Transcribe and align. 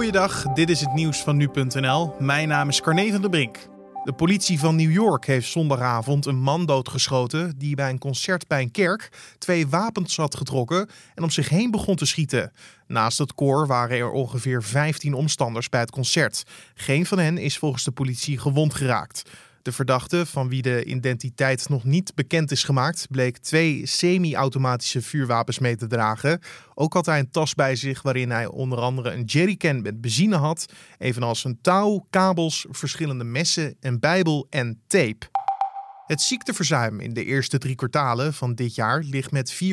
Goeiedag, 0.00 0.42
dit 0.42 0.70
is 0.70 0.80
het 0.80 0.92
nieuws 0.92 1.22
van 1.22 1.36
nu.nl. 1.36 2.14
Mijn 2.18 2.48
naam 2.48 2.68
is 2.68 2.80
Carne 2.80 3.10
van 3.10 3.20
der 3.20 3.30
Brink. 3.30 3.58
De 4.04 4.12
politie 4.12 4.58
van 4.58 4.76
New 4.76 4.92
York 4.92 5.26
heeft 5.26 5.50
zondagavond 5.50 6.26
een 6.26 6.40
man 6.40 6.66
doodgeschoten 6.66 7.58
die 7.58 7.74
bij 7.74 7.90
een 7.90 7.98
concert 7.98 8.46
bij 8.46 8.60
een 8.60 8.70
kerk 8.70 9.08
twee 9.38 9.68
wapens 9.68 10.16
had 10.16 10.34
getrokken 10.34 10.88
en 11.14 11.22
om 11.22 11.30
zich 11.30 11.48
heen 11.48 11.70
begon 11.70 11.96
te 11.96 12.06
schieten. 12.06 12.52
Naast 12.86 13.18
het 13.18 13.34
koor 13.34 13.66
waren 13.66 13.96
er 13.96 14.10
ongeveer 14.10 14.62
15 14.62 15.14
omstanders 15.14 15.68
bij 15.68 15.80
het 15.80 15.90
concert. 15.90 16.44
Geen 16.74 17.06
van 17.06 17.18
hen 17.18 17.38
is 17.38 17.58
volgens 17.58 17.84
de 17.84 17.90
politie 17.90 18.38
gewond 18.38 18.74
geraakt. 18.74 19.22
De 19.62 19.72
verdachte, 19.72 20.26
van 20.26 20.48
wie 20.48 20.62
de 20.62 20.84
identiteit 20.84 21.68
nog 21.68 21.84
niet 21.84 22.14
bekend 22.14 22.50
is 22.50 22.64
gemaakt, 22.64 23.06
bleek 23.10 23.38
twee 23.38 23.86
semi-automatische 23.86 25.02
vuurwapens 25.02 25.58
mee 25.58 25.76
te 25.76 25.86
dragen. 25.86 26.40
Ook 26.74 26.94
had 26.94 27.06
hij 27.06 27.18
een 27.18 27.30
tas 27.30 27.54
bij 27.54 27.76
zich 27.76 28.02
waarin 28.02 28.30
hij 28.30 28.46
onder 28.46 28.78
andere 28.78 29.10
een 29.10 29.24
jerrycan 29.24 29.82
met 29.82 30.00
benzine 30.00 30.36
had, 30.36 30.72
evenals 30.98 31.44
een 31.44 31.58
touw, 31.62 32.06
kabels, 32.10 32.66
verschillende 32.70 33.24
messen, 33.24 33.76
een 33.80 34.00
bijbel 34.00 34.46
en 34.50 34.80
tape. 34.86 35.28
Het 36.10 36.20
ziekteverzuim 36.20 37.00
in 37.00 37.12
de 37.12 37.24
eerste 37.24 37.58
drie 37.58 37.74
kwartalen 37.74 38.34
van 38.34 38.54
dit 38.54 38.74
jaar 38.74 39.02
ligt 39.02 39.30
met 39.30 39.54
4,7% 39.54 39.66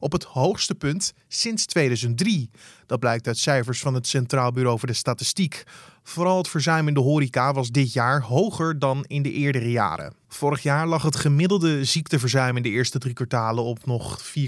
op 0.00 0.12
het 0.12 0.24
hoogste 0.24 0.74
punt 0.74 1.12
sinds 1.28 1.66
2003. 1.66 2.50
Dat 2.86 3.00
blijkt 3.00 3.26
uit 3.26 3.38
cijfers 3.38 3.80
van 3.80 3.94
het 3.94 4.06
Centraal 4.06 4.52
Bureau 4.52 4.78
voor 4.78 4.88
de 4.88 4.94
Statistiek. 4.94 5.62
Vooral 6.02 6.36
het 6.36 6.48
verzuim 6.48 6.88
in 6.88 6.94
de 6.94 7.00
horeca 7.00 7.52
was 7.52 7.70
dit 7.70 7.92
jaar 7.92 8.22
hoger 8.22 8.78
dan 8.78 9.04
in 9.06 9.22
de 9.22 9.32
eerdere 9.32 9.70
jaren. 9.70 10.14
Vorig 10.28 10.62
jaar 10.62 10.86
lag 10.86 11.02
het 11.02 11.16
gemiddelde 11.16 11.84
ziekteverzuim 11.84 12.56
in 12.56 12.62
de 12.62 12.68
eerste 12.70 12.98
drie 12.98 13.14
kwartalen 13.14 13.64
op 13.64 13.86
nog 13.86 14.20
4,3%. 14.22 14.40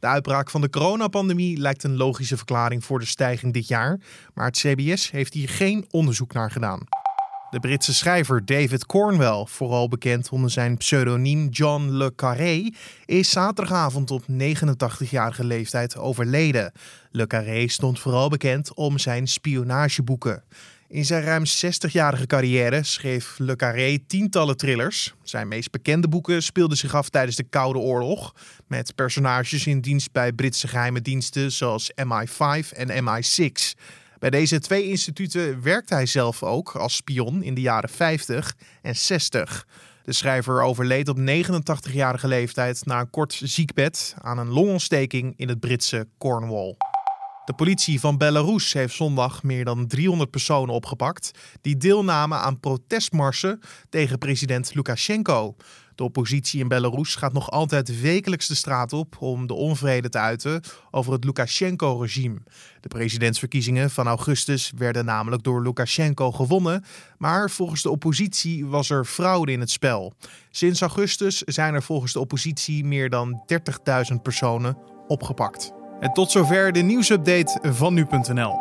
De 0.00 0.06
uitbraak 0.06 0.50
van 0.50 0.60
de 0.60 0.70
coronapandemie 0.70 1.58
lijkt 1.58 1.84
een 1.84 1.96
logische 1.96 2.36
verklaring 2.36 2.84
voor 2.84 2.98
de 2.98 3.06
stijging 3.06 3.52
dit 3.52 3.68
jaar, 3.68 4.00
maar 4.34 4.46
het 4.46 4.58
CBS 4.58 5.10
heeft 5.10 5.34
hier 5.34 5.48
geen 5.48 5.84
onderzoek 5.90 6.32
naar 6.32 6.50
gedaan. 6.50 7.05
De 7.50 7.60
Britse 7.60 7.94
schrijver 7.94 8.44
David 8.44 8.86
Cornwell, 8.86 9.44
vooral 9.48 9.88
bekend 9.88 10.28
onder 10.28 10.50
zijn 10.50 10.76
pseudoniem 10.76 11.48
John 11.48 11.88
Le 11.90 12.14
Carré, 12.14 12.70
is 13.04 13.30
zaterdagavond 13.30 14.10
op 14.10 14.22
89-jarige 14.22 15.44
leeftijd 15.44 15.96
overleden. 15.96 16.72
Le 17.10 17.26
Carré 17.26 17.68
stond 17.68 17.98
vooral 17.98 18.28
bekend 18.28 18.74
om 18.74 18.98
zijn 18.98 19.26
spionageboeken. 19.28 20.42
In 20.88 21.04
zijn 21.04 21.22
ruim 21.22 21.44
60-jarige 21.46 22.26
carrière 22.26 22.82
schreef 22.82 23.38
Le 23.38 23.56
Carré 23.56 23.98
tientallen 24.06 24.56
thrillers. 24.56 25.14
Zijn 25.22 25.48
meest 25.48 25.70
bekende 25.70 26.08
boeken 26.08 26.42
speelden 26.42 26.76
zich 26.76 26.94
af 26.94 27.08
tijdens 27.08 27.36
de 27.36 27.42
Koude 27.42 27.78
Oorlog, 27.78 28.34
met 28.66 28.94
personages 28.94 29.66
in 29.66 29.80
dienst 29.80 30.12
bij 30.12 30.32
Britse 30.32 30.68
geheime 30.68 31.00
diensten 31.00 31.52
zoals 31.52 31.92
MI5 31.92 32.68
en 32.76 33.04
MI6. 33.04 33.74
Bij 34.18 34.30
deze 34.30 34.60
twee 34.60 34.84
instituten 34.88 35.62
werkte 35.62 35.94
hij 35.94 36.06
zelf 36.06 36.42
ook 36.42 36.76
als 36.76 36.96
spion 36.96 37.42
in 37.42 37.54
de 37.54 37.60
jaren 37.60 37.88
50 37.88 38.56
en 38.82 38.96
60. 38.96 39.66
De 40.02 40.12
schrijver 40.12 40.62
overleed 40.62 41.08
op 41.08 41.18
89-jarige 41.18 42.28
leeftijd 42.28 42.84
na 42.84 43.00
een 43.00 43.10
kort 43.10 43.40
ziekbed 43.42 44.14
aan 44.18 44.38
een 44.38 44.48
longontsteking 44.48 45.34
in 45.36 45.48
het 45.48 45.60
Britse 45.60 46.08
Cornwall. 46.18 46.76
De 47.44 47.54
politie 47.54 48.00
van 48.00 48.18
Belarus 48.18 48.72
heeft 48.72 48.94
zondag 48.94 49.42
meer 49.42 49.64
dan 49.64 49.86
300 49.86 50.30
personen 50.30 50.74
opgepakt 50.74 51.30
die 51.60 51.76
deelnamen 51.76 52.38
aan 52.38 52.60
protestmarsen 52.60 53.60
tegen 53.88 54.18
president 54.18 54.74
Lukashenko. 54.74 55.56
De 55.96 56.04
oppositie 56.04 56.60
in 56.60 56.68
Belarus 56.68 57.14
gaat 57.14 57.32
nog 57.32 57.50
altijd 57.50 58.00
wekelijks 58.00 58.46
de 58.46 58.54
straat 58.54 58.92
op 58.92 59.16
om 59.20 59.46
de 59.46 59.54
onvrede 59.54 60.08
te 60.08 60.18
uiten 60.18 60.60
over 60.90 61.12
het 61.12 61.24
Lukashenko-regime. 61.24 62.38
De 62.80 62.88
presidentsverkiezingen 62.88 63.90
van 63.90 64.06
augustus 64.06 64.72
werden 64.76 65.04
namelijk 65.04 65.42
door 65.42 65.62
Lukashenko 65.62 66.32
gewonnen, 66.32 66.84
maar 67.18 67.50
volgens 67.50 67.82
de 67.82 67.90
oppositie 67.90 68.66
was 68.66 68.90
er 68.90 69.04
fraude 69.04 69.52
in 69.52 69.60
het 69.60 69.70
spel. 69.70 70.12
Sinds 70.50 70.80
augustus 70.80 71.38
zijn 71.38 71.74
er 71.74 71.82
volgens 71.82 72.12
de 72.12 72.20
oppositie 72.20 72.84
meer 72.84 73.10
dan 73.10 73.44
30.000 74.10 74.22
personen 74.22 74.78
opgepakt. 75.06 75.72
En 76.00 76.12
tot 76.12 76.30
zover 76.30 76.72
de 76.72 76.80
nieuwsupdate 76.80 77.58
van 77.72 77.94
nu.nl. 77.94 78.56